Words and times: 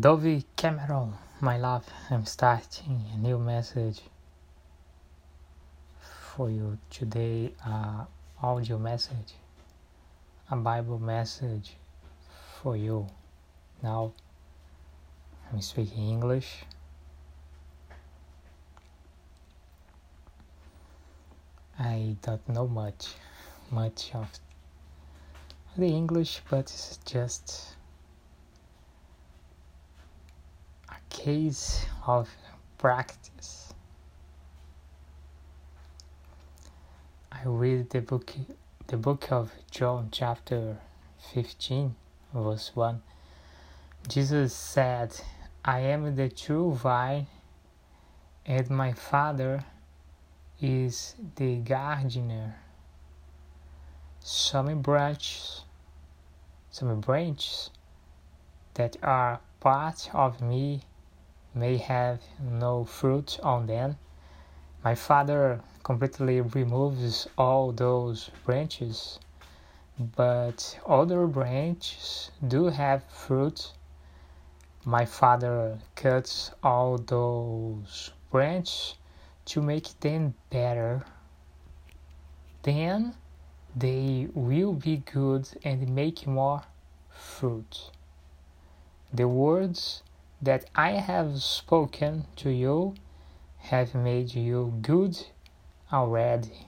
Dove 0.00 0.44
Cameron, 0.56 1.12
my 1.40 1.56
love, 1.58 1.86
I'm 2.10 2.24
starting 2.26 3.04
a 3.14 3.18
new 3.18 3.38
message 3.38 4.00
for 6.00 6.50
you 6.50 6.78
today. 6.90 7.52
Uh, 7.64 8.04
audio 8.42 8.78
message, 8.78 9.34
a 10.50 10.56
Bible 10.56 10.98
message 10.98 11.76
for 12.60 12.76
you. 12.76 13.06
Now, 13.82 14.12
I'm 15.52 15.60
speaking 15.60 16.08
English. 16.08 16.64
I 21.78 22.16
don't 22.22 22.48
know 22.48 22.66
much, 22.66 23.14
much 23.70 24.10
of 24.14 24.30
the 25.76 25.86
English, 25.86 26.40
but 26.48 26.60
it's 26.60 26.98
just 27.04 27.76
a 30.88 30.94
case 31.14 31.86
of 32.06 32.28
practice. 32.76 33.72
I 37.30 37.40
read 37.44 37.90
the 37.90 38.00
book, 38.00 38.32
the 38.88 38.96
book 38.96 39.30
of 39.30 39.52
John, 39.70 40.08
chapter 40.10 40.76
15, 41.32 41.94
verse 42.34 42.72
1. 42.74 43.00
Jesus 44.08 44.52
said, 44.54 45.20
I 45.64 45.80
am 45.80 46.16
the 46.16 46.28
true 46.28 46.74
vine, 46.74 47.28
and 48.44 48.68
my 48.68 48.92
Father 48.92 49.64
is 50.60 51.14
the 51.36 51.56
gardener. 51.56 52.56
Some 54.18 54.82
branches, 54.82 55.62
some 56.70 57.00
branches 57.00 57.70
that 58.74 58.96
are 59.02 59.40
part 59.60 60.10
of 60.12 60.42
me 60.42 60.82
may 61.54 61.76
have 61.76 62.20
no 62.40 62.84
fruit 62.84 63.38
on 63.42 63.66
them. 63.66 63.96
My 64.82 64.94
Father 64.94 65.60
completely 65.82 66.40
removes 66.40 67.28
all 67.38 67.72
those 67.72 68.30
branches, 68.44 69.18
but 69.98 70.78
other 70.86 71.26
branches 71.26 72.30
do 72.46 72.66
have 72.66 73.04
fruit. 73.04 73.72
My 74.84 75.04
Father 75.04 75.78
cuts 75.94 76.50
all 76.62 76.98
those 76.98 78.10
branches 78.30 78.96
to 79.46 79.62
make 79.62 80.00
them 80.00 80.34
better. 80.50 81.04
Then 82.62 83.14
they 83.76 84.28
will 84.34 84.72
be 84.72 84.98
good 84.98 85.48
and 85.64 85.94
make 85.94 86.26
more 86.26 86.62
fruit. 87.10 87.90
The 89.12 89.28
words 89.28 90.02
that 90.44 90.66
I 90.74 90.92
have 90.92 91.42
spoken 91.42 92.26
to 92.36 92.50
you 92.50 92.94
have 93.58 93.94
made 93.94 94.34
you 94.34 94.74
good 94.82 95.18
already. 95.90 96.66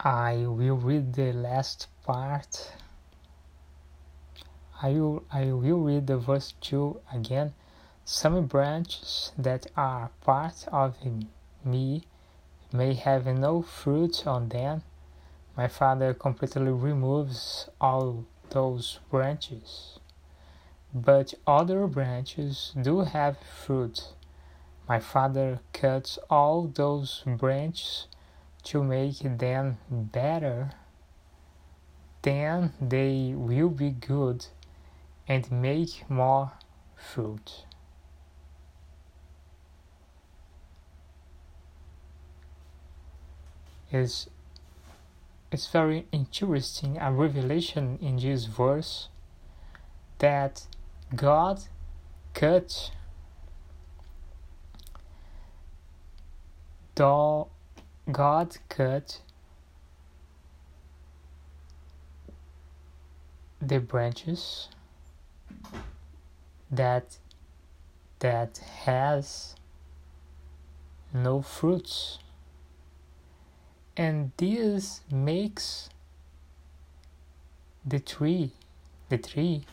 I 0.00 0.44
will 0.46 0.76
read 0.76 1.14
the 1.14 1.32
last 1.32 1.86
part. 2.02 2.72
I 4.82 4.90
will, 4.90 5.24
I 5.32 5.52
will 5.52 5.78
read 5.78 6.08
the 6.08 6.18
verse 6.18 6.52
2 6.60 7.00
again. 7.12 7.54
Some 8.04 8.46
branches 8.46 9.32
that 9.38 9.66
are 9.76 10.10
part 10.20 10.66
of 10.68 10.96
me 11.64 12.02
may 12.74 12.92
have 12.94 13.24
no 13.26 13.62
fruit 13.62 14.26
on 14.26 14.48
them. 14.48 14.82
My 15.56 15.68
Father 15.68 16.12
completely 16.12 16.72
removes 16.72 17.68
all 17.80 18.24
those 18.50 18.98
branches. 19.10 20.00
But 20.92 21.34
other 21.46 21.86
branches 21.86 22.72
do 22.80 23.02
have 23.02 23.38
fruit. 23.38 24.08
My 24.88 24.98
Father 24.98 25.60
cuts 25.72 26.18
all 26.28 26.66
those 26.66 27.22
branches 27.24 28.08
to 28.64 28.82
make 28.82 29.18
them 29.20 29.78
better. 29.88 30.72
Then 32.22 32.72
they 32.80 33.34
will 33.36 33.68
be 33.68 33.90
good 33.90 34.46
and 35.28 35.48
make 35.52 36.10
more 36.10 36.52
fruit. 36.96 37.66
Is 43.94 44.28
it's 45.52 45.68
very 45.68 46.08
interesting 46.10 46.98
a 46.98 47.12
revelation 47.12 47.96
in 48.02 48.16
this 48.16 48.46
verse 48.46 49.08
that 50.18 50.66
God 51.14 51.60
cut 52.32 52.90
the 56.96 57.44
God 58.10 58.56
cut 58.68 59.20
the 63.62 63.78
branches 63.78 64.68
that 66.68 67.18
that 68.18 68.58
has 68.86 69.54
no 71.12 71.42
fruits 71.42 72.18
and 73.96 74.32
this 74.36 75.02
makes 75.10 75.88
the 77.86 78.00
tree 78.00 78.52
the 79.08 79.18
tree 79.18 79.64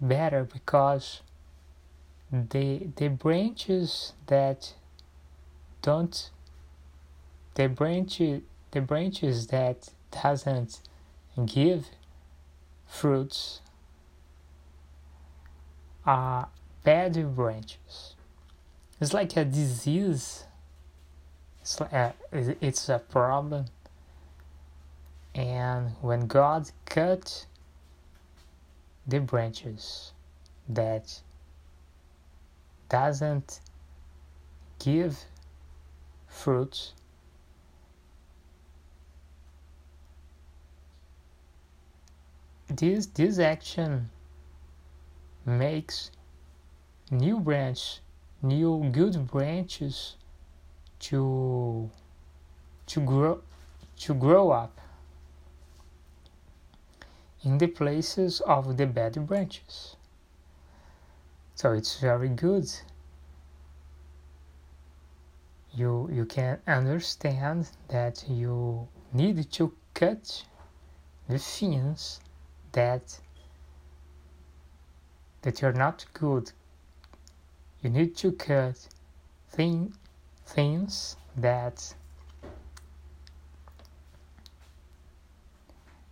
better 0.00 0.44
because 0.44 1.22
the 2.32 2.88
the 2.96 3.08
branches 3.08 4.12
that 4.26 4.74
don't 5.82 6.30
the 7.54 7.66
branch 7.68 8.18
the 8.18 8.80
branches 8.80 9.48
that 9.48 9.88
doesn't 10.22 10.80
give 11.46 11.86
fruits 12.86 13.60
are 16.06 16.48
bad 16.84 17.34
branches 17.34 18.14
it's 19.00 19.14
like 19.14 19.36
a 19.36 19.44
disease. 19.44 20.44
It's, 21.60 21.80
like 21.80 21.92
a, 21.92 22.14
uh, 22.32 22.54
it's 22.60 22.88
a 22.88 22.98
problem. 22.98 23.66
And 25.34 25.92
when 26.00 26.26
god 26.26 26.70
cut 26.86 27.46
the 29.06 29.20
branches 29.20 30.12
that 30.68 31.20
doesn't 32.88 33.60
give 34.78 35.24
fruits 36.26 36.94
this 42.68 43.06
this 43.06 43.38
action 43.38 44.10
makes 45.46 46.10
new 47.10 47.40
branch 47.40 48.00
new 48.42 48.88
good 48.92 49.26
branches 49.26 50.16
to 51.00 51.90
to 52.86 53.00
grow 53.00 53.40
to 53.96 54.14
grow 54.14 54.50
up 54.50 54.80
in 57.42 57.58
the 57.58 57.66
places 57.66 58.40
of 58.42 58.76
the 58.76 58.86
bad 58.86 59.26
branches. 59.26 59.96
So 61.54 61.72
it's 61.72 61.98
very 61.98 62.28
good. 62.28 62.70
You 65.74 66.08
you 66.12 66.24
can 66.24 66.58
understand 66.66 67.70
that 67.88 68.24
you 68.28 68.88
need 69.12 69.50
to 69.52 69.72
cut 69.94 70.44
the 71.28 71.38
things 71.38 72.20
that 72.72 73.18
that 75.42 75.60
you're 75.60 75.72
not 75.72 76.04
good 76.12 76.52
you 77.82 77.90
need 77.90 78.16
to 78.16 78.32
cut 78.32 78.88
thing, 79.50 79.92
things 80.44 81.16
that 81.36 81.94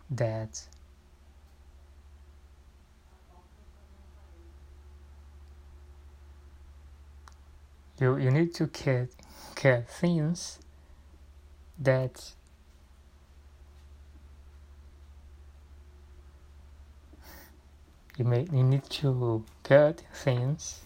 that 0.08 0.62
you 7.98 8.16
you 8.16 8.30
need 8.30 8.54
to 8.54 8.68
cut 8.68 9.08
cut 9.56 9.88
things 9.88 10.60
that 11.78 12.32
you 18.16 18.24
may 18.24 18.46
you 18.52 18.62
need 18.62 18.84
to 18.84 19.44
cut 19.64 20.02
things 20.14 20.82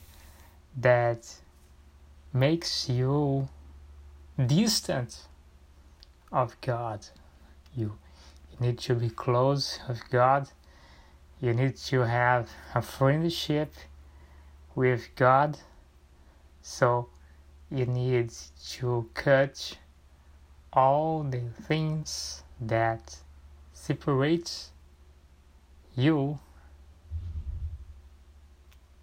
that 0.81 1.35
makes 2.33 2.89
you 2.89 3.49
distant 4.47 5.27
of 6.33 6.59
God. 6.61 7.07
You, 7.77 7.97
you 8.51 8.67
need 8.67 8.79
to 8.81 8.95
be 8.95 9.11
close 9.11 9.81
of 9.89 10.01
God. 10.11 10.49
You 11.41 11.55
need 11.55 11.77
to 11.77 12.01
have 12.07 12.51
a 12.75 12.83
friendship 12.83 13.75
with 14.75 15.09
God. 15.17 15.59
So 16.63 17.09
you 17.71 17.87
need 17.87 18.33
to 18.73 19.09
cut 19.15 19.79
all 20.73 21.23
the 21.23 21.43
things 21.67 22.43
that 22.61 23.17
separate 23.73 24.71
you 25.97 26.39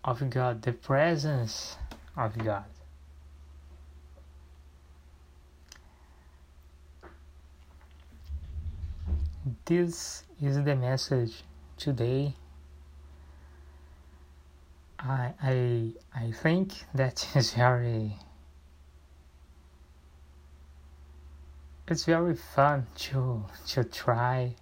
of 0.08 0.30
God, 0.30 0.62
the 0.62 0.72
presence 0.72 1.76
of 2.16 2.38
God. 2.38 2.64
This 9.66 10.24
is 10.42 10.64
the 10.64 10.76
message 10.78 11.44
today. 11.76 12.34
I 14.98 15.34
I 15.44 15.92
I 16.16 16.32
think 16.32 16.74
that 16.94 17.28
is 17.36 17.54
very 17.54 18.18
it's 21.86 22.06
very 22.06 22.36
fun 22.36 22.88
to 22.96 23.44
to 23.68 23.84
try 23.84 24.56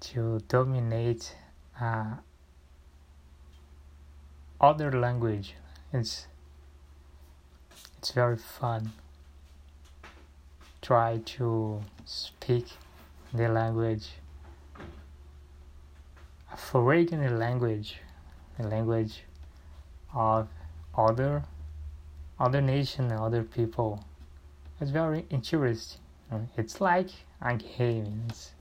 to 0.00 0.38
dominate 0.48 1.34
uh, 1.80 2.16
other 4.64 4.90
language. 4.92 5.54
It's 5.92 6.26
it's 7.98 8.12
very 8.12 8.36
fun. 8.36 8.92
Try 10.80 11.20
to 11.36 11.82
speak 12.04 12.66
the 13.32 13.48
language, 13.48 14.06
a 16.52 16.56
foreign 16.56 17.38
language, 17.38 17.96
the 18.58 18.68
language 18.68 19.24
of 20.14 20.48
other 20.96 21.44
other 22.38 22.62
nation, 22.62 23.12
other 23.12 23.42
people. 23.42 24.04
It's 24.80 24.90
very 24.90 25.26
interesting. 25.30 26.00
It's 26.56 26.80
like 26.80 27.10
a 27.40 27.54
game. 27.56 28.24
It's, 28.28 28.52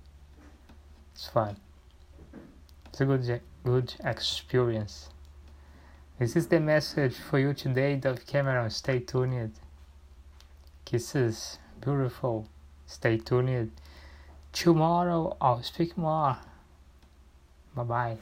it's 1.14 1.28
fun. 1.28 1.56
It's 2.88 3.02
a 3.02 3.06
good 3.06 3.42
good 3.64 3.96
experience. 4.04 5.10
This 6.24 6.38
is 6.38 6.48
the 6.48 6.62
message 6.62 7.18
for 7.18 7.38
you 7.38 7.54
today, 7.54 7.98
Dove 7.98 8.26
Cameron. 8.26 8.70
Stay 8.70 9.00
tuned. 9.02 9.60
Kisses, 10.86 11.60
beautiful. 11.82 12.48
Stay 12.86 13.18
tuned. 13.18 13.72
Tomorrow 14.54 15.36
I'll 15.42 15.62
speak 15.64 15.98
more. 15.98 16.38
Bye 17.76 17.84
bye. 17.84 18.18